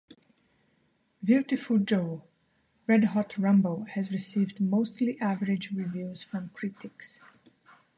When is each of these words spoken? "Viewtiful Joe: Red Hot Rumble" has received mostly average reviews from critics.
"Viewtiful 1.21 1.77
Joe: 1.77 2.23
Red 2.87 3.03
Hot 3.03 3.37
Rumble" 3.37 3.83
has 3.83 4.11
received 4.11 4.59
mostly 4.59 5.19
average 5.21 5.69
reviews 5.69 6.23
from 6.23 6.49
critics. 6.55 7.21